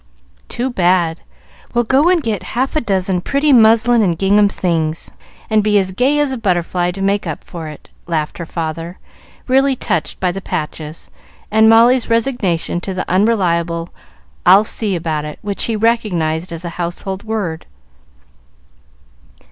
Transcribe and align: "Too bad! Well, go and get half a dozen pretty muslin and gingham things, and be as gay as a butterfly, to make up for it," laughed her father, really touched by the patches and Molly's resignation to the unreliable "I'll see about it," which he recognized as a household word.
"Too 0.49 0.71
bad! 0.71 1.21
Well, 1.75 1.83
go 1.83 2.09
and 2.09 2.23
get 2.23 2.41
half 2.57 2.75
a 2.75 2.81
dozen 2.81 3.21
pretty 3.21 3.53
muslin 3.53 4.01
and 4.01 4.17
gingham 4.17 4.49
things, 4.49 5.11
and 5.47 5.63
be 5.63 5.77
as 5.77 5.91
gay 5.91 6.17
as 6.17 6.31
a 6.31 6.39
butterfly, 6.39 6.89
to 6.93 7.03
make 7.03 7.27
up 7.27 7.43
for 7.43 7.67
it," 7.67 7.91
laughed 8.07 8.39
her 8.39 8.45
father, 8.47 8.97
really 9.47 9.75
touched 9.75 10.19
by 10.19 10.31
the 10.31 10.41
patches 10.41 11.11
and 11.51 11.69
Molly's 11.69 12.09
resignation 12.09 12.81
to 12.81 12.95
the 12.95 13.07
unreliable 13.07 13.89
"I'll 14.43 14.63
see 14.63 14.95
about 14.95 15.23
it," 15.23 15.37
which 15.43 15.65
he 15.65 15.75
recognized 15.75 16.51
as 16.51 16.65
a 16.65 16.69
household 16.81 17.21
word. 17.21 17.67